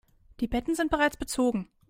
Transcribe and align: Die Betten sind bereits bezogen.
Die 0.39 0.47
Betten 0.47 0.73
sind 0.73 0.89
bereits 0.89 1.15
bezogen. 1.15 1.67